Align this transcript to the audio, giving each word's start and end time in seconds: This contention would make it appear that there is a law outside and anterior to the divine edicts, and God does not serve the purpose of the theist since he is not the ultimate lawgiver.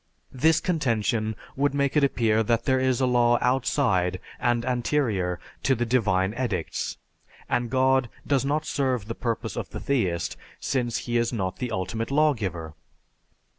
This 0.31 0.59
contention 0.59 1.35
would 1.55 1.75
make 1.75 1.95
it 1.95 2.03
appear 2.03 2.41
that 2.41 2.65
there 2.65 2.79
is 2.79 2.99
a 3.01 3.05
law 3.05 3.37
outside 3.39 4.19
and 4.39 4.65
anterior 4.65 5.39
to 5.61 5.75
the 5.75 5.85
divine 5.85 6.33
edicts, 6.33 6.97
and 7.47 7.69
God 7.69 8.09
does 8.25 8.43
not 8.43 8.65
serve 8.65 9.05
the 9.07 9.13
purpose 9.13 9.55
of 9.55 9.69
the 9.69 9.79
theist 9.79 10.37
since 10.59 10.97
he 11.05 11.17
is 11.17 11.31
not 11.31 11.57
the 11.57 11.69
ultimate 11.69 12.09
lawgiver. 12.09 12.73